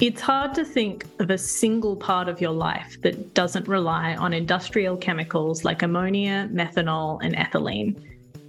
It's 0.00 0.22
hard 0.22 0.54
to 0.54 0.64
think 0.64 1.04
of 1.18 1.30
a 1.30 1.36
single 1.36 1.94
part 1.94 2.28
of 2.28 2.40
your 2.40 2.52
life 2.52 2.96
that 3.02 3.34
doesn't 3.34 3.68
rely 3.68 4.16
on 4.16 4.32
industrial 4.32 4.96
chemicals 4.96 5.62
like 5.62 5.82
ammonia, 5.82 6.48
methanol, 6.50 7.20
and 7.22 7.36
ethylene. 7.36 7.96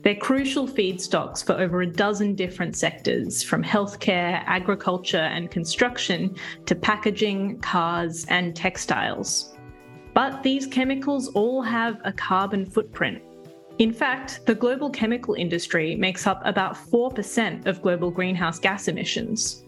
They're 0.02 0.16
crucial 0.16 0.68
feedstocks 0.68 1.46
for 1.46 1.54
over 1.54 1.82
a 1.82 1.86
dozen 1.86 2.36
different 2.36 2.76
sectors, 2.76 3.44
from 3.44 3.64
healthcare, 3.64 4.42
agriculture, 4.46 5.18
and 5.18 5.52
construction 5.52 6.36
to 6.66 6.74
packaging, 6.74 7.60
cars, 7.60 8.26
and 8.30 8.56
textiles. 8.56 9.54
But 10.14 10.44
these 10.44 10.66
chemicals 10.66 11.28
all 11.34 11.62
have 11.62 12.00
a 12.04 12.14
carbon 12.14 12.66
footprint. 12.66 13.22
In 13.82 13.92
fact, 13.92 14.46
the 14.46 14.54
global 14.54 14.92
chemical 14.92 15.34
industry 15.34 15.96
makes 15.96 16.28
up 16.28 16.40
about 16.46 16.76
4% 16.76 17.66
of 17.66 17.82
global 17.82 18.12
greenhouse 18.12 18.60
gas 18.60 18.88
emissions. 18.88 19.64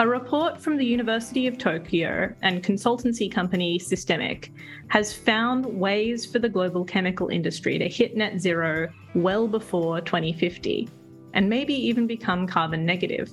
A 0.00 0.08
report 0.08 0.60
from 0.60 0.76
the 0.76 0.84
University 0.84 1.46
of 1.46 1.56
Tokyo 1.56 2.34
and 2.42 2.64
consultancy 2.64 3.30
company 3.30 3.78
Systemiq 3.78 4.50
has 4.88 5.14
found 5.14 5.64
ways 5.64 6.26
for 6.26 6.40
the 6.40 6.48
global 6.48 6.84
chemical 6.84 7.28
industry 7.28 7.78
to 7.78 7.88
hit 7.88 8.16
net 8.16 8.40
zero 8.40 8.88
well 9.14 9.46
before 9.46 10.00
2050, 10.00 10.88
and 11.34 11.48
maybe 11.48 11.72
even 11.72 12.08
become 12.08 12.48
carbon 12.48 12.84
negative. 12.84 13.32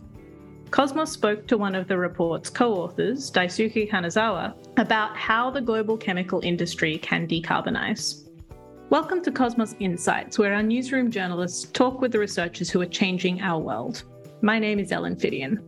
Cosmos 0.69 1.11
spoke 1.11 1.47
to 1.47 1.57
one 1.57 1.73
of 1.73 1.87
the 1.87 1.97
report's 1.97 2.51
co 2.51 2.75
authors, 2.75 3.31
Daisuke 3.31 3.89
Kanazawa, 3.89 4.53
about 4.77 5.17
how 5.17 5.49
the 5.49 5.59
global 5.59 5.97
chemical 5.97 6.39
industry 6.41 6.99
can 6.99 7.27
decarbonize. 7.27 8.22
Welcome 8.93 9.23
to 9.23 9.31
Cosmos 9.31 9.75
Insights, 9.79 10.37
where 10.37 10.53
our 10.53 10.61
newsroom 10.61 11.09
journalists 11.09 11.65
talk 11.71 11.99
with 11.99 12.11
the 12.11 12.19
researchers 12.19 12.69
who 12.69 12.79
are 12.79 12.85
changing 12.85 13.41
our 13.41 13.59
world. 13.59 14.03
My 14.43 14.59
name 14.59 14.77
is 14.77 14.91
Ellen 14.91 15.15
Phiddian. 15.15 15.63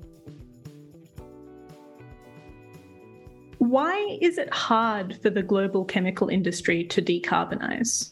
Why 3.57 4.19
is 4.21 4.37
it 4.37 4.53
hard 4.53 5.19
for 5.23 5.31
the 5.31 5.41
global 5.41 5.85
chemical 5.85 6.29
industry 6.29 6.83
to 6.83 7.01
decarbonize? 7.01 8.11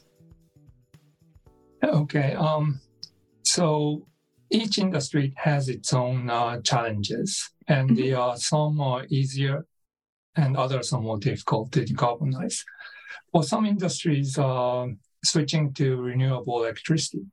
Okay, 1.83 2.33
um, 2.33 2.81
so 3.44 4.08
each 4.50 4.80
industry 4.80 5.31
has 5.38 5.70
its 5.70 5.94
own 5.94 6.27
uh, 6.27 6.59
challenges, 6.61 7.52
and 7.67 7.92
mm-hmm. 7.92 8.38
some 8.38 8.81
are 8.81 9.05
easier 9.11 9.67
and 10.36 10.58
others 10.58 10.92
are 10.92 11.02
more 11.02 11.20
difficult 11.20 11.72
to 11.73 11.81
decarbonize. 11.86 12.64
For 13.31 13.44
some 13.44 13.66
industries, 13.66 14.38
uh, 14.38 14.88
switching 15.23 15.73
to 15.73 16.02
renewable 16.02 16.64
electricity 16.64 17.25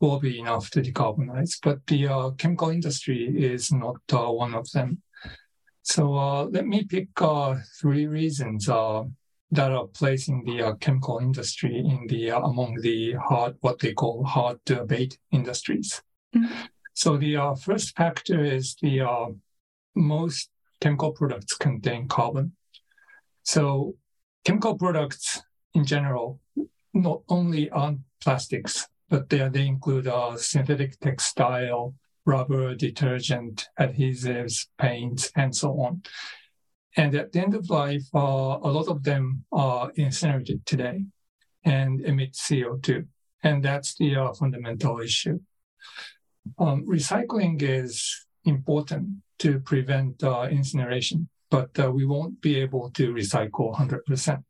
will 0.00 0.18
be 0.18 0.38
enough 0.38 0.70
to 0.70 0.82
decarbonize, 0.82 1.58
but 1.62 1.86
the 1.86 2.08
uh, 2.08 2.30
chemical 2.30 2.70
industry 2.70 3.32
is 3.36 3.72
not 3.72 3.96
uh, 4.12 4.30
one 4.30 4.54
of 4.54 4.70
them. 4.72 5.02
So 5.82 6.14
uh, 6.16 6.44
let 6.44 6.66
me 6.66 6.84
pick 6.84 7.08
uh, 7.20 7.56
three 7.80 8.06
reasons 8.06 8.68
uh, 8.68 9.04
that 9.50 9.72
are 9.72 9.86
placing 9.86 10.44
the 10.44 10.62
uh, 10.62 10.74
chemical 10.74 11.18
industry 11.18 11.78
in 11.78 12.06
the 12.08 12.32
uh, 12.32 12.40
among 12.40 12.80
the 12.82 13.14
hard 13.14 13.56
what 13.60 13.78
they 13.78 13.94
call 13.94 14.24
hard 14.24 14.58
to 14.66 14.82
abate 14.82 15.18
industries. 15.32 16.02
Mm-hmm. 16.36 16.52
So 16.92 17.16
the 17.16 17.36
uh, 17.36 17.54
first 17.54 17.96
factor 17.96 18.44
is 18.44 18.76
the 18.82 19.36
most 19.94 20.50
chemical 20.80 21.12
products 21.12 21.56
contain 21.56 22.08
carbon. 22.08 22.52
So 23.44 23.94
chemical 24.44 24.76
products 24.76 25.42
in 25.74 25.84
general 25.84 26.40
not 26.94 27.22
only 27.28 27.70
on 27.70 28.04
plastics, 28.20 28.86
but 29.08 29.28
they, 29.28 29.48
they 29.48 29.66
include 29.66 30.10
synthetic 30.36 30.98
textile, 31.00 31.94
rubber, 32.26 32.74
detergent, 32.74 33.68
adhesives, 33.78 34.66
paints, 34.78 35.30
and 35.34 35.54
so 35.54 35.80
on. 35.80 36.02
And 36.96 37.14
at 37.14 37.32
the 37.32 37.40
end 37.40 37.54
of 37.54 37.70
life, 37.70 38.04
uh, 38.14 38.18
a 38.18 38.70
lot 38.70 38.88
of 38.88 39.04
them 39.04 39.44
are 39.52 39.92
incinerated 39.94 40.66
today 40.66 41.04
and 41.64 42.00
emit 42.00 42.32
CO2. 42.32 43.06
And 43.42 43.62
that's 43.62 43.94
the 43.94 44.16
uh, 44.16 44.32
fundamental 44.32 45.00
issue. 45.00 45.38
Um, 46.58 46.84
recycling 46.86 47.62
is 47.62 48.26
important 48.44 49.22
to 49.38 49.60
prevent 49.60 50.22
uh, 50.24 50.48
incineration, 50.50 51.28
but 51.50 51.70
uh, 51.78 51.90
we 51.90 52.04
won't 52.04 52.40
be 52.40 52.56
able 52.56 52.90
to 52.90 53.12
recycle 53.12 53.74
100%. 53.74 54.42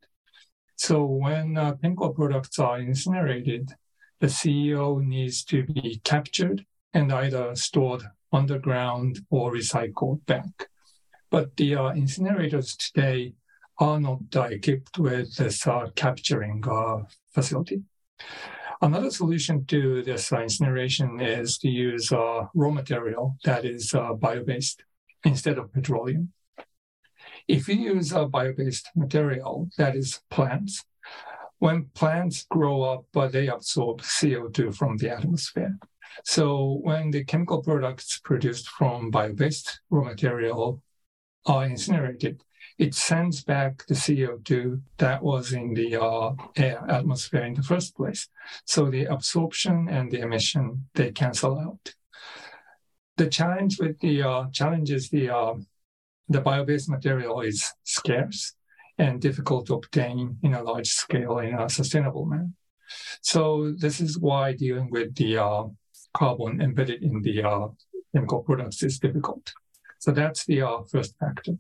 So 0.77 1.05
when 1.05 1.57
uh, 1.57 1.75
products 2.15 2.59
are 2.59 2.79
incinerated, 2.79 3.73
the 4.21 4.29
CO 4.29 4.99
needs 4.99 5.45
to 5.45 5.65
be 5.65 6.01
captured 6.05 6.65
and 6.93 7.13
either 7.13 7.55
stored 7.55 8.03
underground 8.33 9.21
or 9.31 9.53
recycled 9.53 10.25
back. 10.27 10.69
But 11.31 11.57
the 11.57 11.75
uh, 11.75 11.93
incinerators 11.93 12.77
today 12.77 13.35
are 13.79 14.01
not 14.01 14.21
uh, 14.35 14.43
equipped 14.43 14.99
with 14.99 15.37
this 15.37 15.67
uh, 15.67 15.89
capturing 15.95 16.65
uh, 16.69 17.05
facility. 17.33 17.83
Another 18.81 19.11
solution 19.11 19.65
to 19.67 20.03
this 20.03 20.33
uh, 20.33 20.41
incineration 20.41 21.21
is 21.21 21.59
to 21.59 21.69
use 21.69 22.11
raw 22.13 22.71
material 22.71 23.37
that 23.45 23.65
is 23.65 23.93
bio-based 24.21 24.85
instead 25.25 25.59
of 25.59 25.73
petroleum. 25.73 26.33
If 27.49 27.67
you 27.67 27.77
use 27.77 28.13
a 28.13 28.27
bio-based 28.27 28.91
material 28.95 29.71
that 29.79 29.97
is 29.97 30.21
plants, 30.31 30.85
when 31.59 31.87
plants 31.95 32.47
grow 32.51 32.83
up, 32.83 33.33
they 33.33 33.49
absorb 33.49 34.03
CO2 34.03 34.75
from 34.75 34.99
the 34.99 35.11
atmosphere. 35.11 35.79
So 36.25 36.79
when 36.83 37.11
the 37.11 37.25
chemical 37.25 37.63
products 37.63 38.21
produced 38.23 38.69
from 38.69 39.11
bio-based 39.11 39.81
raw 39.89 40.05
material 40.05 40.83
are 41.47 41.65
incinerated, 41.65 42.43
it 42.77 42.95
sends 42.95 43.43
back 43.43 43.85
the 43.87 43.95
CO2 43.95 44.83
that 44.99 45.23
was 45.23 45.53
in 45.53 45.75
the 45.75 46.01
uh, 46.01 46.35
air 46.57 46.85
atmosphere 46.89 47.45
in 47.45 47.55
the 47.55 47.63
first 47.63 47.97
place. 47.97 48.29
So 48.67 48.91
the 48.91 49.07
absorption 49.07 49.89
and 49.89 50.13
the 50.13 50.21
emission 50.21 50.87
they 50.95 51.11
cancel 51.13 51.59
out. 51.59 51.95
The 53.17 53.27
challenge 53.27 53.81
with 53.81 53.99
the 53.99 54.23
uh, 54.23 54.45
challenge 54.53 54.93
is 54.93 55.09
the 55.09 55.31
uh, 55.31 55.55
the 56.29 56.41
bio-based 56.41 56.89
material 56.89 57.41
is 57.41 57.73
scarce 57.85 58.55
and 58.99 59.21
difficult 59.21 59.67
to 59.67 59.75
obtain 59.75 60.39
in 60.43 60.55
a 60.55 60.63
large 60.63 60.89
scale 60.89 61.39
in 61.39 61.55
a 61.55 61.69
sustainable 61.69 62.27
manner. 62.27 62.51
So 63.23 63.73
this 63.77 64.01
is 64.01 64.19
why 64.19 64.55
dealing 64.55 64.91
with 64.91 65.15
the 65.15 65.39
uh, 65.39 65.65
carbon 66.15 66.61
embedded 66.61 67.03
in 67.03 67.23
the 67.23 67.43
uh, 67.43 67.69
chemical 68.15 68.43
products 68.43 68.83
is 68.83 68.99
difficult. 68.99 69.53
So 69.99 70.11
that's 70.11 70.45
the 70.47 70.63
uh, 70.63 70.83
first 70.91 71.17
factor. 71.19 71.55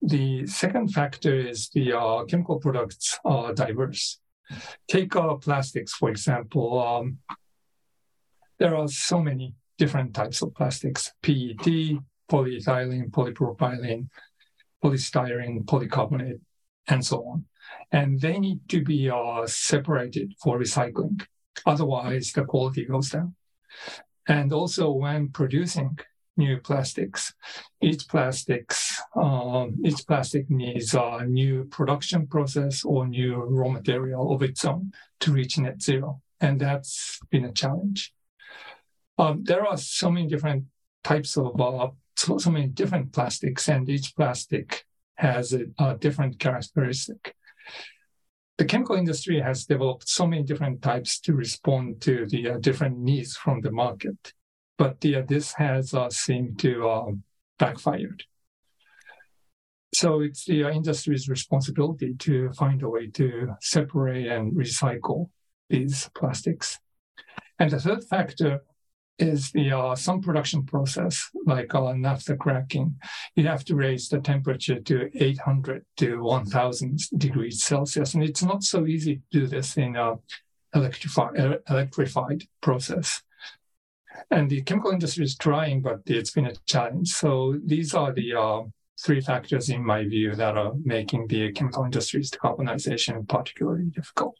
The 0.00 0.46
second 0.46 0.88
factor 0.88 1.34
is 1.34 1.68
the 1.68 1.92
uh, 1.92 2.24
chemical 2.24 2.58
products 2.58 3.18
are 3.24 3.54
diverse. 3.54 4.20
Take 4.88 5.14
uh, 5.14 5.34
plastics, 5.34 5.92
for 5.92 6.10
example. 6.10 6.80
Um, 6.80 7.18
there 8.58 8.76
are 8.76 8.88
so 8.88 9.20
many 9.20 9.54
different 9.78 10.14
types 10.14 10.42
of 10.42 10.54
plastics 10.54 11.12
PET, 11.22 11.98
polyethylene, 12.32 13.10
polypropylene, 13.10 14.08
polystyrene, 14.82 15.64
polycarbonate, 15.70 16.40
and 16.88 17.04
so 17.04 17.18
on. 17.30 17.44
And 17.90 18.20
they 18.20 18.38
need 18.38 18.60
to 18.70 18.82
be 18.82 19.10
uh, 19.10 19.46
separated 19.46 20.28
for 20.42 20.58
recycling. 20.58 21.16
Otherwise, 21.72 22.32
the 22.32 22.44
quality 22.44 22.84
goes 22.86 23.10
down. 23.10 23.34
And 24.26 24.52
also 24.52 24.90
when 24.90 25.28
producing 25.28 25.98
new 26.36 26.56
plastics, 26.68 27.34
each 27.80 28.08
plastics, 28.08 28.78
um, 29.14 29.66
each 29.84 30.06
plastic 30.06 30.48
needs 30.50 30.94
a 30.94 31.24
new 31.26 31.64
production 31.64 32.26
process 32.26 32.84
or 32.84 33.06
new 33.06 33.34
raw 33.58 33.68
material 33.68 34.32
of 34.34 34.42
its 34.42 34.64
own 34.64 34.92
to 35.20 35.32
reach 35.32 35.58
net 35.58 35.82
zero. 35.82 36.20
And 36.40 36.60
that's 36.60 37.20
been 37.30 37.44
a 37.44 37.52
challenge. 37.52 38.12
Um, 39.18 39.44
there 39.44 39.64
are 39.66 39.76
so 39.76 40.10
many 40.10 40.26
different 40.26 40.64
types 41.04 41.36
of, 41.36 41.60
uh, 41.60 41.90
so, 42.22 42.38
so, 42.38 42.50
many 42.50 42.68
different 42.68 43.12
plastics, 43.12 43.68
and 43.68 43.88
each 43.88 44.14
plastic 44.16 44.84
has 45.16 45.52
a, 45.52 45.64
a 45.78 45.96
different 45.96 46.38
characteristic 46.38 47.34
the 48.62 48.68
chemical 48.68 48.96
industry 48.96 49.40
has 49.40 49.64
developed 49.64 50.08
so 50.08 50.24
many 50.24 50.42
different 50.42 50.82
types 50.82 51.18
to 51.18 51.32
respond 51.32 52.00
to 52.02 52.26
the 52.26 52.50
uh, 52.50 52.58
different 52.58 52.98
needs 52.98 53.36
from 53.36 53.60
the 53.60 53.72
market. 53.72 54.34
But 54.78 55.04
uh, 55.04 55.22
this 55.26 55.54
has 55.54 55.94
uh, 55.94 56.10
seemed 56.10 56.58
to 56.60 56.88
uh, 56.88 57.10
backfired. 57.58 58.24
So 59.94 60.20
it's 60.20 60.44
the 60.44 60.64
uh, 60.64 60.70
industry's 60.70 61.28
responsibility 61.28 62.14
to 62.20 62.52
find 62.52 62.82
a 62.82 62.88
way 62.88 63.08
to 63.08 63.54
separate 63.60 64.26
and 64.26 64.52
recycle 64.52 65.30
these 65.68 66.08
plastics. 66.14 66.78
And 67.58 67.70
the 67.70 67.80
third 67.80 68.04
factor 68.04 68.60
is 69.18 69.50
the 69.52 69.72
uh, 69.72 69.94
some 69.94 70.20
production 70.20 70.64
process 70.64 71.30
like 71.46 71.74
uh, 71.74 71.92
naphtha 71.92 72.36
cracking. 72.36 72.96
You 73.36 73.46
have 73.46 73.64
to 73.66 73.76
raise 73.76 74.08
the 74.08 74.20
temperature 74.20 74.80
to 74.80 75.10
800 75.14 75.84
to 75.98 76.22
1000 76.22 76.98
degrees 77.18 77.62
Celsius, 77.62 78.14
and 78.14 78.22
it's 78.22 78.42
not 78.42 78.62
so 78.62 78.86
easy 78.86 79.16
to 79.16 79.40
do 79.40 79.46
this 79.46 79.76
in 79.76 79.96
a 79.96 80.18
electrified, 80.74 82.44
process. 82.60 83.22
And 84.30 84.50
the 84.50 84.62
chemical 84.62 84.90
industry 84.90 85.24
is 85.24 85.36
trying, 85.36 85.82
but 85.82 86.00
it's 86.06 86.30
been 86.30 86.46
a 86.46 86.54
challenge. 86.66 87.08
So 87.08 87.58
these 87.64 87.94
are 87.94 88.12
the 88.12 88.34
uh, 88.34 88.62
three 89.02 89.20
factors, 89.20 89.68
in 89.68 89.84
my 89.84 90.04
view, 90.04 90.34
that 90.34 90.56
are 90.56 90.72
making 90.84 91.26
the 91.28 91.52
chemical 91.52 91.84
industry's 91.84 92.30
decarbonization 92.30 93.28
particularly 93.28 93.84
difficult. 93.84 94.36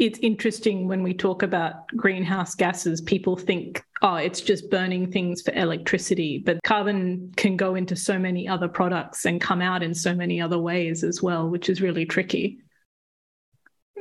It's 0.00 0.18
interesting 0.20 0.88
when 0.88 1.02
we 1.02 1.12
talk 1.12 1.42
about 1.42 1.86
greenhouse 1.88 2.54
gases, 2.54 3.02
people 3.02 3.36
think, 3.36 3.84
oh, 4.00 4.14
it's 4.14 4.40
just 4.40 4.70
burning 4.70 5.12
things 5.12 5.42
for 5.42 5.52
electricity. 5.52 6.38
But 6.38 6.62
carbon 6.64 7.34
can 7.36 7.54
go 7.54 7.74
into 7.74 7.94
so 7.94 8.18
many 8.18 8.48
other 8.48 8.66
products 8.66 9.26
and 9.26 9.42
come 9.42 9.60
out 9.60 9.82
in 9.82 9.92
so 9.92 10.14
many 10.14 10.40
other 10.40 10.58
ways 10.58 11.04
as 11.04 11.22
well, 11.22 11.50
which 11.50 11.68
is 11.68 11.82
really 11.82 12.06
tricky. 12.06 12.60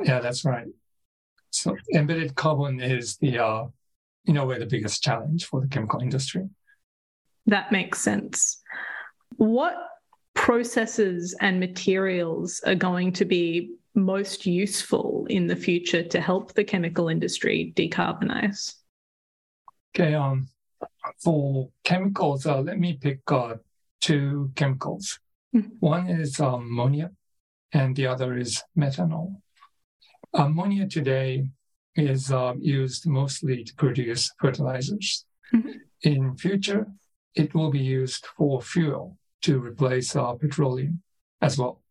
Yeah, 0.01 0.21
that's 0.21 0.45
right. 0.45 0.67
So 1.49 1.75
embedded 1.93 2.33
carbon 2.33 2.79
is 2.79 3.17
the, 3.17 3.39
uh, 3.39 3.65
in 4.23 4.37
a 4.37 4.45
way, 4.45 4.57
the 4.57 4.67
biggest 4.67 5.03
challenge 5.03 5.47
for 5.47 5.59
the 5.59 5.67
chemical 5.67 5.99
industry. 5.99 6.47
That 7.45 7.73
makes 7.73 7.99
sense. 7.99 8.61
What 9.35 9.75
processes 10.33 11.35
and 11.41 11.59
materials 11.59 12.61
are 12.65 12.75
going 12.75 13.11
to 13.11 13.25
be 13.25 13.73
most 13.99 14.45
useful 14.45 15.25
in 15.29 15.47
the 15.47 15.55
future 15.55 16.03
to 16.03 16.19
help 16.19 16.53
the 16.53 16.63
chemical 16.63 17.09
industry 17.09 17.73
decarbonize? 17.75 18.75
Okay, 19.95 20.13
um, 20.13 20.47
for 21.23 21.69
chemicals, 21.83 22.45
uh, 22.45 22.61
let 22.61 22.79
me 22.79 22.93
pick 22.93 23.19
uh, 23.31 23.55
two 24.01 24.51
chemicals. 24.55 25.19
Mm-hmm. 25.55 25.69
One 25.79 26.07
is 26.07 26.39
um, 26.39 26.67
ammonia, 26.67 27.11
and 27.73 27.95
the 27.95 28.07
other 28.07 28.37
is 28.37 28.63
methanol. 28.77 29.35
Ammonia 30.33 30.87
today 30.87 31.49
is 31.95 32.31
uh, 32.31 32.53
used 32.59 33.07
mostly 33.07 33.63
to 33.63 33.75
produce 33.75 34.31
fertilizers. 34.39 35.25
Mm-hmm. 35.53 35.71
In 36.03 36.37
future, 36.37 36.87
it 37.35 37.53
will 37.53 37.71
be 37.71 37.79
used 37.79 38.25
for 38.37 38.61
fuel 38.61 39.17
to 39.41 39.59
replace 39.59 40.15
uh, 40.15 40.33
petroleum 40.33 41.01
as 41.41 41.57
well. 41.57 41.81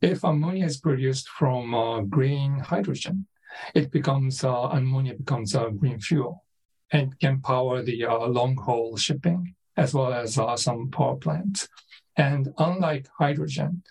If 0.00 0.24
ammonia 0.24 0.66
is 0.66 0.78
produced 0.78 1.28
from 1.28 1.74
uh, 1.74 2.00
green 2.02 2.58
hydrogen, 2.58 3.26
it 3.74 3.90
becomes 3.90 4.44
uh, 4.44 4.68
ammonia 4.72 5.14
becomes 5.14 5.54
a 5.54 5.70
green 5.70 6.00
fuel 6.00 6.44
and 6.90 7.18
can 7.18 7.40
power 7.40 7.82
the 7.82 8.04
uh, 8.04 8.26
long 8.26 8.56
haul 8.56 8.96
shipping 8.96 9.54
as 9.76 9.94
well 9.94 10.12
as 10.12 10.38
uh, 10.38 10.56
some 10.56 10.90
power 10.90 11.16
plants. 11.16 11.68
And 12.16 12.48
unlike 12.58 13.08
hydrogen, 13.18 13.82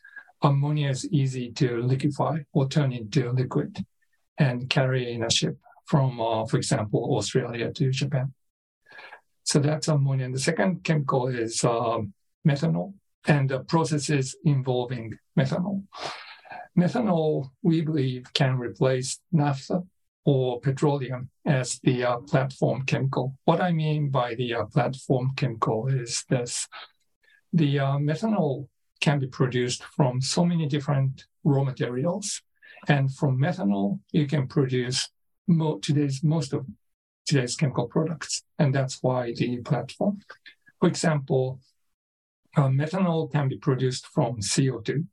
ammonia 0.42 0.90
is 0.90 1.08
easy 1.12 1.52
to 1.54 1.82
liquefy 1.82 2.40
or 2.54 2.68
turn 2.68 2.92
into 2.92 3.32
liquid 3.32 3.86
and 4.38 4.70
carry 4.70 5.14
in 5.14 5.24
a 5.24 5.32
ship 5.32 5.58
from, 5.86 6.20
uh, 6.20 6.46
for 6.46 6.58
example, 6.58 7.16
Australia 7.18 7.72
to 7.72 7.92
Japan. 7.92 8.34
So 9.44 9.60
that's 9.60 9.88
ammonia. 9.88 10.26
And 10.26 10.36
the 10.36 10.40
second 10.40 10.84
chemical 10.84 11.28
is 11.28 11.64
uh, 11.64 12.00
methanol 12.46 12.94
and 13.28 13.50
the 13.50 13.60
processes 13.60 14.36
involving 14.46 15.18
methanol. 15.38 15.84
Methanol, 16.78 17.50
we 17.62 17.82
believe, 17.82 18.32
can 18.34 18.58
replace 18.58 19.20
naphtha 19.32 19.84
or 20.26 20.60
petroleum 20.60 21.30
as 21.46 21.80
the 21.84 22.04
uh, 22.04 22.18
platform 22.18 22.84
chemical. 22.84 23.36
What 23.46 23.62
I 23.62 23.72
mean 23.72 24.10
by 24.10 24.36
the 24.36 24.54
uh, 24.56 24.66
platform 24.66 25.34
chemical 25.36 25.88
is 25.88 26.24
this 26.30 26.68
the 27.54 27.80
uh, 27.80 27.98
methanol 27.98 28.68
can 29.00 29.20
be 29.20 29.28
produced 29.28 29.84
from 29.96 30.22
so 30.22 30.46
many 30.46 30.68
different 30.68 31.26
raw 31.44 31.64
materials. 31.64 32.42
And 32.88 33.14
from 33.14 33.40
methanol, 33.40 34.00
you 34.12 34.28
can 34.28 34.48
produce 34.48 35.10
mo- 35.48 35.80
today's 35.80 36.24
most 36.24 36.54
of 36.54 36.66
today's 37.26 37.56
chemical 37.56 37.88
products. 37.88 38.44
And 38.60 38.74
that's 38.74 39.02
why 39.02 39.34
the 39.34 39.58
platform. 39.58 40.20
For 40.80 40.88
example, 40.90 41.60
uh, 42.58 42.68
methanol 42.68 43.32
can 43.32 43.48
be 43.48 43.58
produced 43.58 44.08
from 44.08 44.42
CO2 44.42 45.06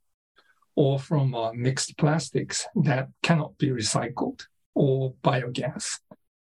or 0.75 0.99
from 0.99 1.33
uh, 1.35 1.53
mixed 1.53 1.97
plastics 1.97 2.67
that 2.75 3.07
cannot 3.21 3.57
be 3.57 3.69
recycled 3.69 4.45
or 4.73 5.13
biogas. 5.23 5.99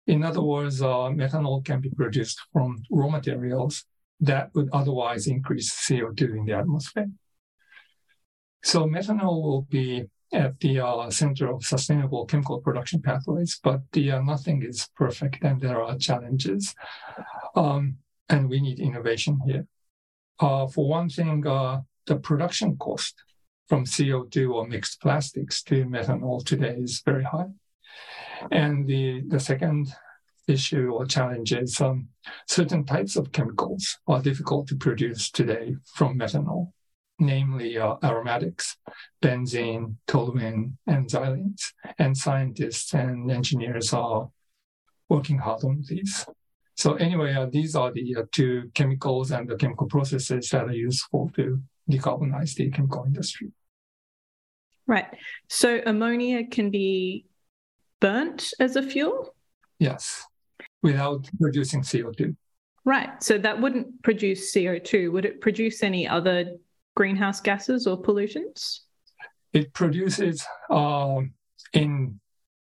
In 0.07 0.25
other 0.25 0.43
words, 0.43 0.83
uh, 0.83 1.09
methanol 1.15 1.65
can 1.65 1.81
be 1.81 1.91
produced 1.91 2.41
from 2.53 2.83
raw 2.91 3.09
materials 3.09 3.85
that 4.19 4.51
would 4.55 4.69
otherwise 4.73 5.27
increase 5.27 5.73
CO2 5.73 6.37
in 6.37 6.45
the 6.45 6.53
atmosphere. 6.53 7.11
So 8.63 8.85
methanol 8.85 9.43
will 9.43 9.63
be 9.63 10.07
at 10.33 10.59
the 10.61 10.81
uh, 10.81 11.11
center 11.11 11.49
of 11.53 11.65
sustainable 11.65 12.27
chemical 12.27 12.61
production 12.61 13.01
pathways, 13.01 13.59
but 13.63 13.81
the, 13.93 14.13
uh, 14.13 14.23
nothing 14.23 14.63
is 14.63 14.89
perfect 14.97 15.43
and 15.43 15.61
there 15.61 15.83
are 15.83 15.97
challenges. 15.97 16.75
Um, 17.55 17.97
and 18.29 18.49
we 18.49 18.61
need 18.61 18.81
innovation 18.81 19.39
here. 19.47 19.67
Uh, 20.41 20.67
for 20.67 20.89
one 20.89 21.09
thing, 21.09 21.47
uh, 21.47 21.81
the 22.07 22.17
production 22.17 22.77
cost 22.79 23.23
from 23.69 23.85
CO2 23.85 24.53
or 24.53 24.67
mixed 24.67 25.01
plastics 25.01 25.63
to 25.63 25.85
methanol 25.85 26.45
today 26.45 26.77
is 26.79 27.03
very 27.05 27.25
high. 27.25 27.47
And 28.51 28.87
the, 28.87 29.23
the 29.29 29.39
second 29.39 29.95
issue 30.49 30.91
or 30.93 31.05
challenge 31.05 31.53
is 31.53 31.81
um, 31.81 32.09
certain 32.49 32.85
types 32.85 33.17
of 33.17 33.33
chemicals 33.33 33.99
are 34.09 34.23
difficult 34.23 34.67
to 34.69 34.77
produce 34.77 35.31
today 35.31 35.77
from 35.95 36.19
methanol, 36.19 36.73
namely 37.19 37.79
uh, 37.79 37.97
aromatics, 38.03 38.77
benzene, 39.23 39.97
toluene, 40.09 40.73
and 40.87 41.07
xylenes. 41.07 41.73
And 41.99 42.17
scientists 42.17 42.95
and 42.95 43.31
engineers 43.31 43.93
are 43.93 44.31
working 45.09 45.39
hard 45.39 45.65
on 45.65 45.85
these. 45.87 46.27
So 46.81 46.95
anyway, 46.95 47.35
uh, 47.35 47.45
these 47.45 47.77
are 47.77 47.93
the 47.93 48.17
uh, 48.17 48.23
two 48.33 48.71
chemicals 48.73 49.33
and 49.33 49.47
the 49.47 49.57
chemical 49.57 49.87
processes 49.87 50.49
that 50.49 50.65
are 50.65 50.73
useful 50.73 51.31
to 51.37 51.61
decarbonize 51.91 52.55
the 52.55 52.71
chemical 52.71 53.05
industry. 53.05 53.53
Right. 54.87 55.05
So 55.51 55.83
ammonia 55.85 56.47
can 56.47 56.71
be 56.71 57.27
burnt 58.01 58.55
as 58.61 58.77
a 58.77 58.83
fuel? 58.83 59.35
Yes, 59.79 60.25
without 60.83 61.29
producing 61.39 61.83
CO2. 61.83 62.35
Right. 62.87 63.23
So 63.23 63.37
that 63.37 63.61
wouldn't 63.61 64.03
produce 64.03 64.51
CO2. 64.55 65.13
Would 65.13 65.27
it 65.27 65.43
produce 65.43 65.83
any 65.83 66.09
other 66.09 66.57
greenhouse 66.97 67.43
gases 67.43 67.87
or 67.87 68.01
pollutants? 68.01 68.81
It 69.53 69.75
produces, 69.75 70.47
uh, 70.71 71.21
in 71.75 72.21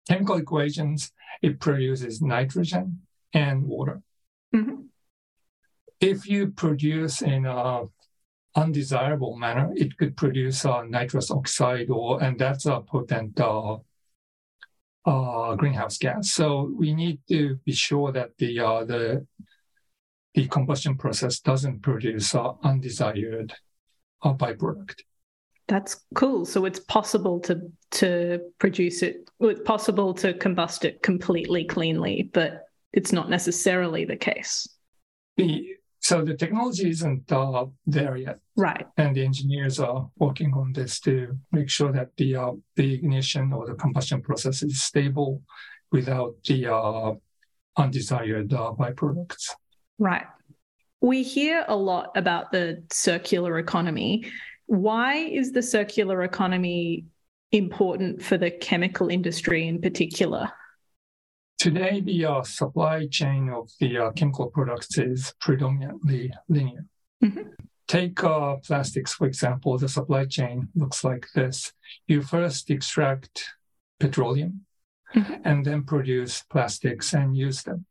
chemical 0.08 0.38
equations, 0.38 1.12
it 1.42 1.60
produces 1.60 2.22
nitrogen 2.22 3.02
and 3.34 3.64
water. 3.66 4.02
Mm-hmm. 4.56 4.82
If 6.00 6.28
you 6.28 6.50
produce 6.50 7.22
in 7.22 7.46
a 7.46 7.84
undesirable 8.56 9.36
manner, 9.38 9.72
it 9.76 9.98
could 9.98 10.18
produce 10.18 10.66
uh, 10.66 10.84
nitrous 10.84 11.32
oxide, 11.32 11.90
or 11.90 12.22
and 12.22 12.38
that's 12.40 12.66
a 12.66 12.82
potent 12.82 13.40
uh, 13.40 13.78
uh, 15.06 15.56
greenhouse 15.56 15.98
gas. 15.98 16.32
So 16.32 16.72
we 16.76 16.94
need 16.94 17.20
to 17.30 17.56
be 17.66 17.74
sure 17.74 18.12
that 18.12 18.38
the 18.38 18.60
uh, 18.60 18.84
the 18.84 19.26
the 20.34 20.48
combustion 20.48 20.98
process 20.98 21.40
doesn't 21.40 21.82
produce 21.82 22.36
uh, 22.36 22.54
undesired 22.64 23.54
uh, 24.22 24.34
byproduct. 24.34 25.02
That's 25.68 26.06
cool. 26.16 26.46
So 26.46 26.66
it's 26.66 26.80
possible 26.80 27.40
to 27.42 27.62
to 27.92 28.40
produce 28.60 29.02
it. 29.02 29.30
It's 29.40 29.62
possible 29.62 30.14
to 30.16 30.34
combust 30.34 30.86
it 30.86 31.02
completely 31.02 31.66
cleanly, 31.66 32.30
but 32.34 32.67
it's 32.94 33.12
not 33.12 33.30
necessarily 33.30 34.06
the 34.06 34.16
case. 34.16 34.68
The, 35.38 35.78
so 36.00 36.24
the 36.24 36.36
technology 36.36 36.90
isn't 36.90 37.32
uh, 37.32 37.66
there 37.86 38.16
yet, 38.16 38.40
right? 38.56 38.88
And 38.98 39.16
the 39.16 39.26
engineers 39.26 39.80
are 39.80 40.10
working 40.18 40.54
on 40.54 40.74
this 40.74 41.00
to 41.02 41.38
make 41.52 41.70
sure 41.70 41.92
that 41.92 42.10
the 42.18 42.36
uh, 42.36 42.52
the 42.76 42.94
ignition 42.94 43.52
or 43.54 43.68
the 43.68 43.76
combustion 43.76 44.22
process 44.22 44.64
is 44.64 44.82
stable 44.82 45.42
without 45.92 46.36
the 46.48 46.68
uh, 46.68 47.14
undesired 47.78 48.54
uh, 48.54 48.74
byproducts. 48.78 49.52
Right. 50.00 50.26
We 51.02 51.24
hear 51.24 51.66
a 51.68 51.76
lot 51.76 52.12
about 52.16 52.52
the 52.52 52.84
circular 52.92 53.60
economy. 53.60 54.32
Why 54.66 55.16
is 55.16 55.52
the 55.52 55.62
circular 55.62 56.24
economy 56.24 57.06
important 57.52 58.22
for 58.22 58.38
the 58.38 58.52
chemical 58.52 59.10
industry 59.10 59.68
in 59.68 59.82
particular? 59.82 60.52
Today, 61.58 62.02
the 62.02 62.26
uh, 62.26 62.44
supply 62.44 63.08
chain 63.08 63.50
of 63.50 63.72
the 63.80 63.98
uh, 63.98 64.12
chemical 64.12 64.48
products 64.48 64.98
is 65.00 65.34
predominantly 65.42 66.32
linear. 66.48 66.86
Mm-hmm. 67.24 67.50
Take 67.88 68.24
uh, 68.24 68.58
plastics, 68.58 69.14
for 69.14 69.26
example. 69.26 69.76
The 69.78 69.90
supply 69.90 70.26
chain 70.26 70.70
looks 70.76 71.04
like 71.04 71.26
this. 71.34 71.74
You 72.08 72.22
first 72.22 72.70
extract 72.70 73.46
petroleum 74.00 74.66
mm-hmm. 75.16 75.34
and 75.46 75.66
then 75.66 75.84
produce 75.84 76.44
plastics 76.44 77.14
and 77.14 77.36
use 77.36 77.64
them. 77.64 77.86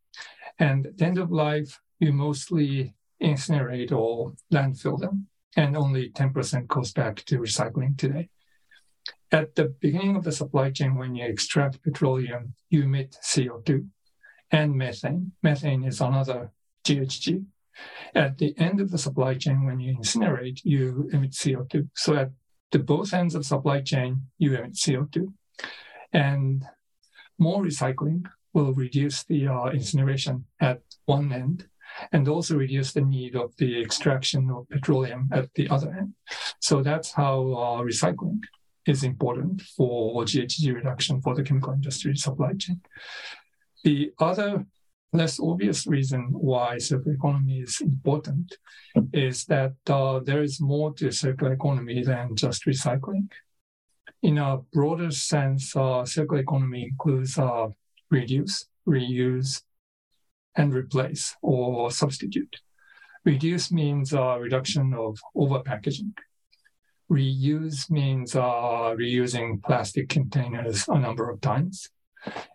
And 0.60 0.86
at 0.86 0.98
the 0.98 1.04
end 1.04 1.18
of 1.18 1.32
life, 1.32 1.80
you 1.98 2.12
mostly 2.12 2.94
incinerate 3.20 3.90
or 3.90 4.34
landfill 4.52 5.00
them, 5.00 5.26
and 5.56 5.76
only 5.76 6.10
10% 6.10 6.68
goes 6.68 6.92
back 6.92 7.16
to 7.24 7.38
recycling 7.38 7.98
today 7.98 8.28
at 9.32 9.54
the 9.54 9.74
beginning 9.80 10.16
of 10.16 10.24
the 10.24 10.32
supply 10.32 10.70
chain, 10.70 10.94
when 10.94 11.14
you 11.14 11.24
extract 11.24 11.82
petroleum, 11.82 12.54
you 12.70 12.84
emit 12.84 13.16
CO2. 13.22 13.88
and 14.52 14.76
methane. 14.76 15.32
Methane 15.42 15.82
is 15.84 16.00
another 16.00 16.52
GHG. 16.84 17.44
At 18.14 18.38
the 18.38 18.56
end 18.58 18.80
of 18.80 18.92
the 18.92 18.98
supply 18.98 19.34
chain, 19.34 19.64
when 19.64 19.80
you 19.80 19.96
incinerate, 19.96 20.60
you 20.62 21.10
emit 21.12 21.32
CO2. 21.32 21.88
So 21.94 22.14
at 22.14 22.30
the 22.70 22.78
both 22.78 23.12
ends 23.12 23.34
of 23.34 23.44
supply 23.44 23.80
chain, 23.80 24.22
you 24.38 24.54
emit 24.54 24.74
CO2. 24.74 25.32
And 26.12 26.64
more 27.38 27.62
recycling 27.62 28.24
will 28.52 28.72
reduce 28.72 29.24
the 29.24 29.48
uh, 29.48 29.66
incineration 29.70 30.46
at 30.60 30.80
one 31.06 31.32
end 31.32 31.66
and 32.12 32.28
also 32.28 32.56
reduce 32.56 32.92
the 32.92 33.00
need 33.00 33.34
of 33.34 33.56
the 33.56 33.80
extraction 33.80 34.50
of 34.50 34.68
petroleum 34.68 35.28
at 35.32 35.52
the 35.54 35.68
other 35.68 35.92
end. 35.92 36.14
So 36.60 36.82
that's 36.82 37.12
how 37.12 37.40
uh, 37.52 37.80
recycling 37.82 38.40
is 38.86 39.02
important 39.02 39.62
for 39.62 40.24
GHG 40.24 40.74
reduction 40.74 41.20
for 41.20 41.34
the 41.34 41.42
chemical 41.42 41.72
industry 41.72 42.16
supply 42.16 42.52
chain. 42.54 42.80
The 43.84 44.12
other 44.18 44.66
less 45.12 45.40
obvious 45.40 45.86
reason 45.86 46.28
why 46.32 46.78
circular 46.78 47.16
economy 47.16 47.60
is 47.60 47.80
important 47.80 48.56
is 49.12 49.44
that 49.46 49.74
uh, 49.88 50.20
there 50.20 50.42
is 50.42 50.60
more 50.60 50.92
to 50.94 51.10
circular 51.10 51.52
economy 51.52 52.02
than 52.02 52.36
just 52.36 52.66
recycling. 52.66 53.30
In 54.22 54.38
a 54.38 54.58
broader 54.72 55.10
sense, 55.10 55.74
uh, 55.76 56.04
circular 56.04 56.42
economy 56.42 56.84
includes 56.90 57.38
uh, 57.38 57.68
reduce, 58.10 58.66
reuse, 58.86 59.62
and 60.56 60.74
replace 60.74 61.36
or 61.42 61.90
substitute. 61.90 62.56
Reduce 63.24 63.70
means 63.72 64.14
uh, 64.14 64.38
reduction 64.38 64.94
of 64.94 65.18
overpackaging. 65.36 66.12
Reuse 67.10 67.90
means 67.90 68.34
uh, 68.34 68.94
reusing 68.98 69.62
plastic 69.62 70.08
containers 70.08 70.88
a 70.88 70.98
number 70.98 71.30
of 71.30 71.40
times. 71.40 71.88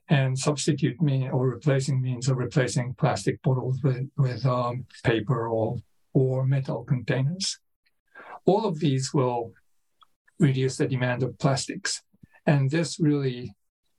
And 0.10 0.38
substitute 0.38 1.02
mean 1.02 1.30
or 1.30 1.48
replacing 1.48 2.02
means 2.02 2.28
of 2.28 2.38
replacing 2.38 2.96
plastic 2.96 3.42
bottles 3.42 3.82
with, 3.82 4.10
with 4.18 4.46
um, 4.46 4.86
paper 5.04 5.48
or, 5.48 5.78
or 6.14 6.46
metal 6.46 6.84
containers. 6.84 7.60
All 8.46 8.66
of 8.66 8.80
these 8.80 9.14
will 9.14 9.54
reduce 10.40 10.78
the 10.78 10.88
demand 10.88 11.24
of 11.24 11.40
plastics. 11.40 12.02
And 12.46 12.70
this 12.70 13.00
really 13.00 13.56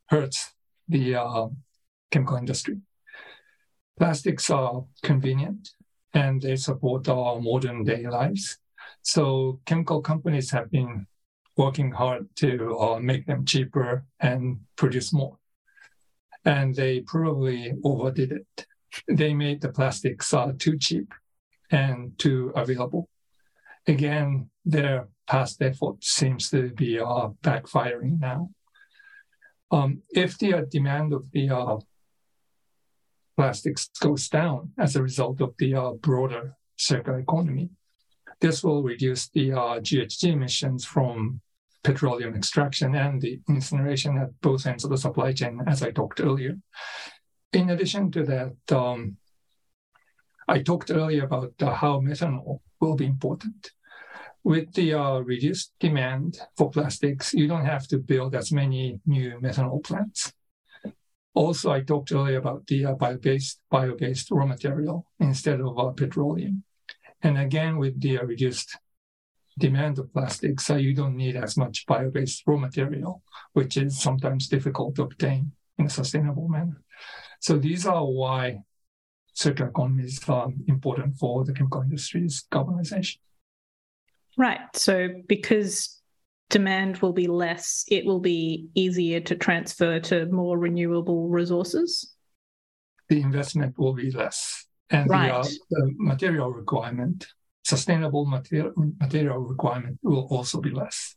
hurts 0.07 0.55
the 0.89 1.15
uh, 1.15 1.47
chemical 2.11 2.37
industry. 2.37 2.79
Plastics 3.99 4.51
are 4.51 4.85
convenient 5.03 5.71
and 6.13 6.43
they 6.43 6.57
support 6.57 7.09
our 7.09 7.41
modern 7.41 7.85
day 7.85 8.07
lives. 8.07 8.59
So 9.03 9.61
chemical 9.67 10.01
companies 10.01 10.51
have 10.53 10.71
been 10.71 11.07
working 11.57 11.93
hard 11.93 12.29
to 12.37 12.79
uh, 12.79 12.99
make 12.99 13.27
them 13.27 13.45
cheaper 13.45 14.05
and 14.21 14.61
produce 14.77 15.13
more 15.13 15.39
and 16.45 16.75
they 16.75 17.01
probably 17.01 17.73
overdid 17.85 18.33
it. 18.33 18.67
They 19.09 19.33
made 19.33 19.61
the 19.61 19.71
plastics 19.71 20.33
uh, 20.35 20.53
too 20.59 20.79
cheap 20.79 21.13
and 21.71 22.19
too 22.19 22.53
available. 22.55 23.09
Again, 23.87 24.51
their 24.65 25.09
past 25.27 25.63
effort 25.63 26.05
seems 26.05 26.51
to 26.51 26.71
be 26.71 26.99
uh, 26.99 27.29
backfiring 27.43 28.21
now. 28.21 28.51
Um, 29.71 30.03
if 30.11 30.37
the 30.39 30.55
uh, 30.55 30.63
demand 30.71 31.15
of 31.15 31.31
the 31.33 31.49
uh, 31.51 31.79
plastics 33.37 33.89
goes 34.01 34.29
down 34.29 34.73
as 34.79 34.95
a 34.95 35.03
result 35.03 35.41
of 35.41 35.55
the 35.59 35.75
uh, 35.75 35.93
broader 35.93 36.57
circular 36.77 37.21
economy, 37.21 37.71
this 38.43 38.65
will 38.65 38.83
reduce 38.83 39.29
the 39.29 39.51
GHG 39.51 40.29
uh, 40.29 40.33
emissions 40.33 40.85
from 40.85 41.41
petroleum 41.85 42.35
extraction 42.35 42.95
and 42.97 43.21
the 43.21 43.41
incineration 43.49 44.19
at 44.19 44.41
both 44.41 44.67
ends 44.67 44.85
of 44.85 44.91
the 44.91 44.99
supply 44.99 45.33
chain, 45.33 45.61
as 45.67 45.83
I 45.83 45.93
talked 45.93 46.21
earlier. 46.21 46.59
In 47.53 47.71
addition 47.71 48.11
to 48.11 48.25
that, 48.25 48.77
um, 48.77 49.17
I 50.49 50.61
talked 50.61 50.91
earlier 50.91 51.25
about 51.25 51.55
uh, 51.61 51.73
how 51.73 52.01
methanol 52.01 52.61
will 52.81 52.97
be 52.97 53.07
important. 53.07 53.71
With 54.43 54.73
the 54.75 54.95
uh, 54.95 55.19
reduced 55.21 55.73
demand 55.79 56.41
for 56.57 56.69
plastics, 56.69 57.33
you 57.33 57.47
don't 57.47 57.65
have 57.65 57.87
to 57.89 57.99
build 57.99 58.35
as 58.35 58.51
many 58.51 58.99
new 59.07 59.39
methanol 59.41 59.85
plants. 59.85 60.33
Also, 61.35 61.71
I 61.71 61.81
talked 61.81 62.11
earlier 62.11 62.39
about 62.39 62.67
the 62.67 62.87
uh, 62.87 62.95
bio-based, 62.95 63.61
bio-based 63.71 64.33
raw 64.33 64.47
material 64.47 65.07
instead 65.21 65.61
of 65.61 65.79
uh, 65.79 65.91
petroleum. 65.91 66.65
And 67.23 67.39
again, 67.39 67.79
with 67.79 68.01
the 68.01 68.19
reduced 68.19 68.77
demand 69.59 69.99
of 69.99 70.13
plastics, 70.13 70.67
so 70.67 70.77
you 70.77 70.95
don't 70.95 71.17
need 71.17 71.37
as 71.37 71.57
much 71.57 71.87
bio-based 71.87 72.43
raw 72.47 72.57
material, 72.57 73.23
which 73.53 73.77
is 73.77 74.01
sometimes 74.01 74.49
difficult 74.49 74.95
to 74.97 75.03
obtain 75.03 75.53
in 75.79 75.87
a 75.87 75.91
sustainable 75.91 76.49
manner. 76.49 76.83
So 77.41 77.59
these 77.59 77.87
are 77.87 78.05
why 78.05 78.63
circular 79.35 79.71
economy 79.71 80.05
is 80.05 80.21
um, 80.29 80.65
important 80.69 81.17
for 81.17 81.45
the 81.45 81.53
chemical 81.53 81.83
industry's 81.83 82.45
decarbonization. 82.51 83.19
Right. 84.37 84.61
So 84.75 85.09
because 85.29 86.01
demand 86.51 86.99
will 86.99 87.13
be 87.13 87.27
less, 87.27 87.85
it 87.89 88.05
will 88.05 88.21
be 88.21 88.69
easier 88.75 89.21
to 89.21 89.35
transfer 89.37 90.01
to 90.01 90.27
more 90.27 90.59
renewable 90.59 91.29
resources. 91.29 92.15
The 93.09 93.21
investment 93.21 93.79
will 93.79 93.95
be 93.95 94.11
less, 94.11 94.62
and 94.93 95.11
right. 95.11 95.29
the, 95.29 95.39
uh, 95.39 95.45
the 95.71 95.95
material 95.99 96.53
requirement 96.53 97.27
sustainable 97.65 98.27
material, 98.27 98.73
material 99.01 99.39
requirement 99.39 99.99
will 100.03 100.27
also 100.31 100.61
be 100.61 100.71
less. 100.71 101.17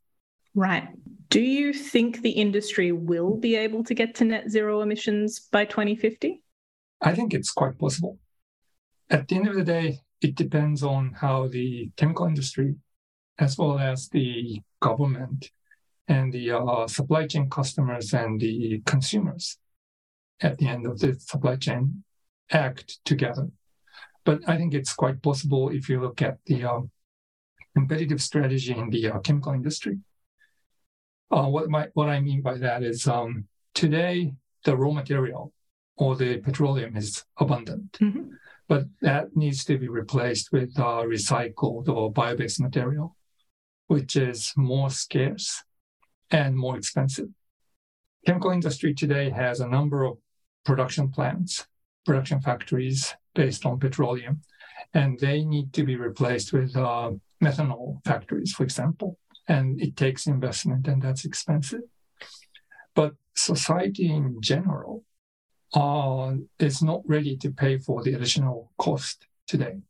Right. 0.54 0.88
Do 1.30 1.42
you 1.42 1.74
think 1.74 2.22
the 2.22 2.32
industry 2.32 2.92
will 2.92 3.36
be 3.36 3.56
able 3.56 3.84
to 3.84 3.94
get 3.94 4.16
to 4.16 4.26
net 4.26 4.50
zero 4.50 4.82
emissions 4.82 5.40
by 5.52 5.66
2050? 5.66 6.42
I 7.02 7.14
think 7.14 7.34
it's 7.34 7.52
quite 7.52 7.78
possible. 7.78 8.20
At 9.10 9.28
the 9.28 9.36
end 9.36 9.48
of 9.48 9.56
the 9.56 9.64
day, 9.64 10.00
it 10.22 10.36
depends 10.36 10.82
on 10.82 11.12
how 11.20 11.48
the 11.48 11.92
chemical 11.98 12.26
industry, 12.26 12.76
as 13.38 13.58
well 13.58 13.78
as 13.78 14.08
the 14.10 14.62
government 14.82 15.52
and 16.08 16.32
the 16.32 16.52
uh, 16.52 16.88
supply 16.88 17.28
chain 17.28 17.50
customers 17.50 18.14
and 18.14 18.40
the 18.40 18.82
consumers 18.86 19.58
at 20.42 20.58
the 20.58 20.68
end 20.68 20.86
of 20.86 21.00
the 21.00 21.20
supply 21.20 21.56
chain 21.56 22.04
act 22.52 23.04
together 23.04 23.50
but 24.26 24.42
I 24.48 24.58
think 24.58 24.74
it's 24.74 24.94
quite 24.94 25.22
possible 25.22 25.70
if 25.70 25.88
you 25.88 26.02
look 26.02 26.22
at 26.22 26.40
the 26.46 26.66
um, 26.66 26.92
competitive 27.76 28.22
strategy 28.22 28.76
in 28.76 28.90
the 28.90 29.12
uh, 29.12 29.20
chemical 29.20 29.54
industry. 29.54 30.00
Uh, 31.32 31.46
what, 31.46 31.70
my, 31.70 31.88
what 31.94 32.10
I 32.10 32.20
mean 32.20 32.42
by 32.42 32.58
that 32.58 32.84
is 32.84 33.08
um, 33.08 33.48
today, 33.74 34.34
the 34.64 34.76
raw 34.76 34.92
material 34.92 35.54
or 35.98 36.16
the 36.16 36.38
petroleum 36.38 36.98
is 36.98 37.24
abundant, 37.38 37.92
mm-hmm. 37.94 38.32
but 38.68 38.86
that 39.02 39.36
needs 39.36 39.64
to 39.66 39.78
be 39.78 39.88
replaced 39.88 40.52
with 40.52 40.78
uh, 40.78 41.04
recycled 41.06 41.88
or 41.88 42.12
bio 42.12 42.36
based 42.36 42.60
material, 42.60 43.16
which 43.88 44.16
is 44.16 44.54
more 44.58 44.90
scarce 44.90 45.64
and 46.32 46.58
more 46.58 46.78
expensive. 46.78 47.30
Chemical 48.26 48.52
industry 48.52 48.94
today 48.94 49.30
has 49.30 49.60
a 49.60 49.68
number 49.68 50.04
of 50.04 50.18
production 50.66 51.12
plants, 51.12 51.68
production 52.06 52.42
factories 52.42 53.16
based 53.36 53.66
on 53.66 53.80
petroleum, 53.80 54.42
and 54.94 55.20
they 55.20 55.44
need 55.44 55.74
to 55.74 55.84
be 55.84 55.96
replaced 55.96 56.54
with 56.54 56.76
uh, 56.76 57.12
methanol 57.44 58.04
factories, 58.06 58.54
for 58.54 58.64
example. 58.64 59.20
And 59.48 59.80
it 59.80 59.96
takes 59.96 60.26
investment, 60.26 60.88
and 60.88 61.02
that's 61.02 61.26
expensive. 61.26 61.82
But 62.96 63.14
society 63.36 64.12
in 64.12 64.42
general 64.42 65.04
uh, 65.74 66.34
is 66.58 66.82
not 66.82 67.02
ready 67.06 67.38
to 67.38 67.52
pay 67.52 67.78
for 67.78 68.02
the 68.02 68.14
additional 68.14 68.72
cost 68.78 69.28
today. 69.48 69.82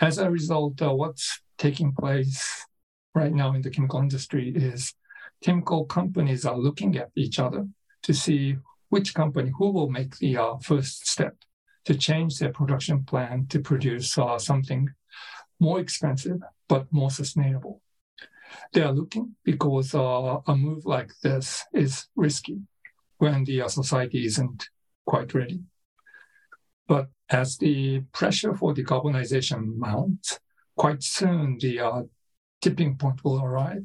As 0.00 0.18
a 0.18 0.30
result, 0.30 0.80
uh, 0.80 0.94
what's 0.94 1.40
taking 1.58 1.92
place 1.92 2.66
right 3.14 3.32
now 3.32 3.54
in 3.54 3.62
the 3.62 3.70
chemical 3.70 4.00
industry 4.00 4.52
is 4.54 4.94
chemical 5.42 5.84
companies 5.84 6.46
are 6.46 6.56
looking 6.56 6.96
at 6.96 7.10
each 7.14 7.38
other 7.38 7.68
to 8.02 8.14
see 8.14 8.56
which 8.88 9.14
company 9.14 9.52
who 9.58 9.70
will 9.70 9.90
make 9.90 10.16
the 10.18 10.36
uh, 10.36 10.56
first 10.58 11.06
step 11.06 11.36
to 11.84 11.94
change 11.94 12.38
their 12.38 12.52
production 12.52 13.04
plan 13.04 13.46
to 13.48 13.60
produce 13.60 14.16
uh, 14.18 14.38
something 14.38 14.88
more 15.60 15.80
expensive 15.80 16.38
but 16.68 16.92
more 16.92 17.10
sustainable. 17.10 17.80
They 18.72 18.82
are 18.82 18.92
looking 18.92 19.34
because 19.44 19.94
uh, 19.94 20.38
a 20.46 20.56
move 20.56 20.86
like 20.86 21.12
this 21.22 21.64
is 21.72 22.08
risky 22.16 22.60
when 23.18 23.44
the 23.44 23.62
uh, 23.62 23.68
society 23.68 24.24
isn't 24.26 24.68
quite 25.06 25.34
ready. 25.34 25.60
But 26.86 27.08
as 27.30 27.56
the 27.56 28.00
pressure 28.12 28.54
for 28.54 28.74
decarbonization 28.74 29.76
mounts, 29.76 30.38
quite 30.76 31.02
soon 31.02 31.58
the 31.60 31.80
uh, 31.80 32.02
tipping 32.60 32.96
point 32.96 33.24
will 33.24 33.42
arrive. 33.42 33.84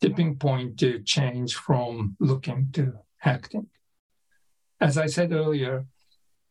Tipping 0.00 0.36
point 0.36 0.78
to 0.80 1.00
change 1.02 1.54
from 1.54 2.16
looking 2.20 2.68
to 2.72 2.92
acting. 3.24 3.68
As 4.80 4.98
I 4.98 5.06
said 5.06 5.32
earlier, 5.32 5.86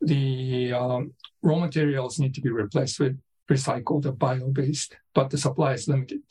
the 0.06 0.74
um, 0.74 1.14
raw 1.42 1.60
materials 1.60 2.20
need 2.20 2.34
to 2.36 2.42
be 2.42 2.50
replaced 2.50 3.00
with 3.00 3.20
recycled 3.52 4.06
or 4.06 4.12
bio-based, 4.12 4.96
but 5.14 5.30
the 5.30 5.38
supply 5.38 5.74
is 5.74 5.88
limited. 5.88 6.24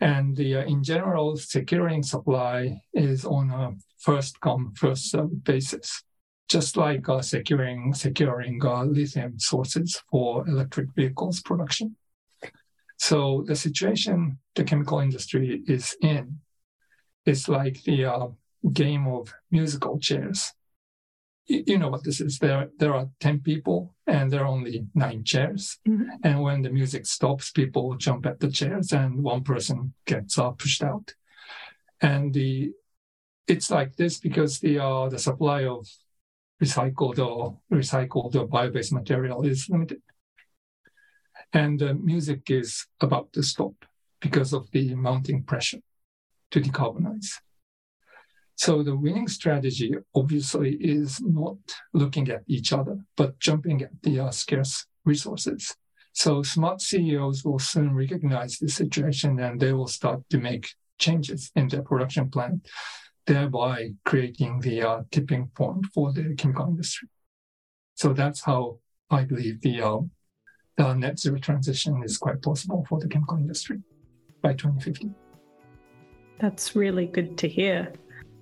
And 0.00 0.36
the, 0.36 0.56
uh, 0.56 0.64
in 0.64 0.82
general, 0.82 1.36
securing 1.36 2.02
supply 2.02 2.80
is 2.92 3.24
on 3.24 3.50
a 3.50 3.74
first 3.98 4.40
come, 4.40 4.72
first 4.76 5.10
served 5.10 5.44
basis. 5.44 6.02
just 6.48 6.76
like 6.76 7.08
uh, 7.08 7.20
securing 7.20 7.94
securing 7.94 8.60
uh, 8.64 8.84
lithium 8.84 9.38
sources 9.38 10.02
for 10.10 10.48
electric 10.48 10.88
vehicles 10.96 11.40
production. 11.42 11.94
So 12.96 13.44
the 13.46 13.54
situation 13.54 14.38
the 14.54 14.64
chemical 14.64 14.98
industry 15.00 15.62
is 15.66 15.96
in 16.00 16.40
is 17.26 17.48
like 17.48 17.82
the 17.84 18.06
uh, 18.06 18.28
game 18.72 19.06
of 19.06 19.32
musical 19.50 19.98
chairs. 19.98 20.52
You, 21.48 21.78
know 21.78 21.88
what 21.88 22.04
this 22.04 22.20
is? 22.20 22.38
There 22.38 22.68
there 22.78 22.94
are 22.94 23.08
ten 23.20 23.40
people 23.40 23.94
and 24.06 24.30
there 24.30 24.42
are 24.42 24.46
only 24.46 24.86
nine 24.94 25.24
chairs. 25.24 25.78
Mm-hmm. 25.88 26.10
And 26.22 26.42
when 26.42 26.60
the 26.62 26.70
music 26.70 27.06
stops, 27.06 27.50
people 27.50 27.96
jump 27.96 28.26
at 28.26 28.38
the 28.38 28.50
chairs 28.50 28.92
and 28.92 29.22
one 29.22 29.42
person 29.42 29.94
gets 30.04 30.38
uh, 30.38 30.50
pushed 30.50 30.82
out. 30.82 31.14
And 32.02 32.34
the 32.34 32.72
it's 33.46 33.70
like 33.70 33.96
this 33.96 34.20
because 34.20 34.60
the 34.60 34.78
uh, 34.78 35.08
the 35.08 35.18
supply 35.18 35.64
of 35.64 35.86
recycled 36.62 37.18
or 37.18 37.58
recycled 37.72 38.36
or 38.36 38.46
bio-based 38.46 38.92
material 38.92 39.42
is 39.46 39.68
limited. 39.70 40.02
And 41.52 41.78
the 41.78 41.94
music 41.94 42.50
is 42.50 42.86
about 43.00 43.32
to 43.32 43.42
stop 43.42 43.72
because 44.20 44.52
of 44.52 44.70
the 44.72 44.94
mounting 44.94 45.44
pressure 45.44 45.80
to 46.50 46.60
decarbonize. 46.60 47.40
So 48.58 48.82
the 48.82 48.96
winning 48.96 49.28
strategy 49.28 49.94
obviously 50.16 50.74
is 50.80 51.20
not 51.20 51.58
looking 51.94 52.28
at 52.28 52.42
each 52.48 52.72
other, 52.72 52.98
but 53.16 53.38
jumping 53.38 53.82
at 53.82 54.02
the 54.02 54.18
uh, 54.18 54.30
scarce 54.32 54.84
resources. 55.04 55.76
So 56.12 56.42
smart 56.42 56.80
CEOs 56.80 57.44
will 57.44 57.60
soon 57.60 57.94
recognize 57.94 58.58
the 58.58 58.68
situation 58.68 59.38
and 59.38 59.60
they 59.60 59.72
will 59.72 59.86
start 59.86 60.22
to 60.30 60.38
make 60.38 60.70
changes 60.98 61.52
in 61.54 61.68
their 61.68 61.82
production 61.82 62.28
plan 62.30 62.60
thereby 63.28 63.90
creating 64.04 64.58
the 64.60 64.82
uh, 64.82 65.02
tipping 65.12 65.46
point 65.54 65.86
for 65.94 66.12
the 66.12 66.34
chemical 66.36 66.66
industry. 66.66 67.08
So 67.94 68.12
that's 68.12 68.40
how 68.42 68.78
I 69.10 69.24
believe 69.24 69.60
the, 69.60 69.82
uh, 69.82 69.98
the 70.76 70.94
net 70.94 71.20
zero 71.20 71.38
transition 71.38 72.02
is 72.02 72.16
quite 72.16 72.42
possible 72.42 72.84
for 72.88 72.98
the 72.98 73.06
chemical 73.06 73.36
industry 73.36 73.78
by 74.42 74.54
2050. 74.54 75.10
That's 76.40 76.74
really 76.74 77.06
good 77.06 77.36
to 77.38 77.48
hear. 77.48 77.92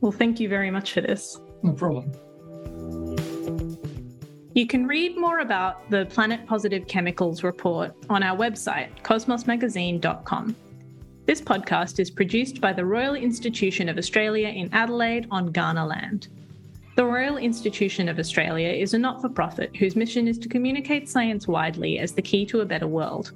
Well, 0.01 0.13
thank 0.13 0.41
you 0.41 0.49
very 0.49 0.71
much 0.71 0.93
for 0.93 1.01
this. 1.01 1.41
No 1.63 1.73
problem. 1.73 2.13
You 4.55 4.67
can 4.67 4.87
read 4.87 5.19
more 5.19 5.41
about 5.41 5.91
the 5.91 6.07
Planet 6.07 6.47
Positive 6.47 6.87
Chemicals 6.87 7.43
report 7.43 7.95
on 8.09 8.23
our 8.23 8.37
website, 8.37 8.89
cosmosmagazine.com. 9.03 10.57
This 11.27 11.41
podcast 11.41 11.99
is 11.99 12.11
produced 12.11 12.61
by 12.61 12.73
the 12.73 12.85
Royal 12.85 13.17
Institution 13.17 13.89
of 13.89 13.99
Australia 13.99 14.49
in 14.49 14.73
Adelaide 14.73 15.27
on 15.31 15.53
Kaurna 15.53 15.87
land. 15.87 16.29
The 16.97 17.05
Royal 17.05 17.37
Institution 17.37 18.09
of 18.09 18.19
Australia 18.19 18.69
is 18.69 18.95
a 18.95 18.99
not 18.99 19.21
for 19.21 19.29
profit 19.29 19.77
whose 19.77 19.97
mission 19.97 20.27
is 20.27 20.39
to 20.39 20.49
communicate 20.49 21.09
science 21.09 21.47
widely 21.47 21.99
as 21.99 22.13
the 22.13 22.23
key 22.23 22.47
to 22.47 22.61
a 22.61 22.65
better 22.65 22.87
world. 22.87 23.33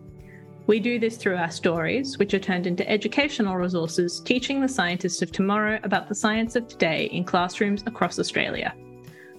We 0.66 0.78
do 0.78 0.98
this 0.98 1.16
through 1.16 1.36
our 1.36 1.50
stories, 1.50 2.18
which 2.18 2.34
are 2.34 2.38
turned 2.38 2.66
into 2.66 2.88
educational 2.88 3.56
resources 3.56 4.20
teaching 4.20 4.60
the 4.60 4.68
scientists 4.68 5.22
of 5.22 5.32
tomorrow 5.32 5.80
about 5.82 6.08
the 6.08 6.14
science 6.14 6.54
of 6.54 6.68
today 6.68 7.06
in 7.06 7.24
classrooms 7.24 7.82
across 7.86 8.18
Australia. 8.18 8.74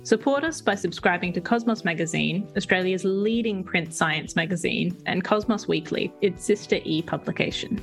Support 0.04 0.44
us 0.44 0.62
by 0.62 0.76
subscribing 0.76 1.32
to 1.34 1.42
Cosmos 1.42 1.86
Magazine, 1.86 2.48
Australia's 2.58 3.06
leading 3.06 3.64
print 3.64 3.94
science 3.94 4.36
magazine, 4.36 4.98
and 5.06 5.24
Cosmos 5.24 5.68
Weekly, 5.68 6.12
its 6.22 6.44
sister 6.44 6.80
e 6.84 7.04
publication. 7.04 7.80